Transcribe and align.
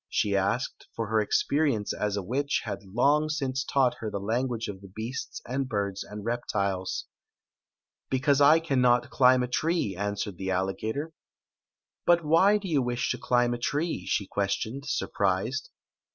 "she 0.09 0.35
asked, 0.35 0.87
for 0.95 1.09
her 1.09 1.19
experience 1.21 1.93
as 1.93 2.17
a 2.17 2.23
witch 2.23 2.63
had 2.65 2.81
bng 2.81 3.29
since 3.29 3.63
taught 3.63 3.97
her 3.99 4.09
the 4.09 4.17
language 4.17 4.67
of 4.67 4.81
the 4.81 4.87
beasts 4.87 5.39
and 5.47 5.69
birds 5.69 6.03
and 6.03 6.25
reptiles. 6.25 7.05
"Because 8.09 8.41
I 8.41 8.59
cannot 8.59 9.11
climb 9.11 9.43
a 9.43 9.47
tree," 9.47 9.95
answered 9.95 10.37
the 10.37 10.49
alligator." 10.49 11.13
But 12.07 12.25
why 12.25 12.57
do 12.57 12.67
you 12.67 12.81
wish 12.81 13.11
to 13.11 13.19
climb 13.19 13.53
a 13.53 13.59
tree?" 13.59 14.07
she 14.07 14.25
ques 14.25 14.57
tioned, 14.57 14.85
surprised. 14.85 15.69